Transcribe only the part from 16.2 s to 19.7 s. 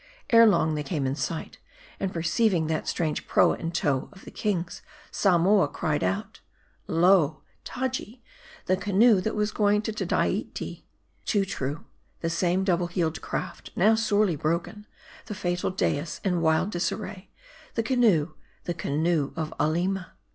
in wild disarray: the canoe, the canoe of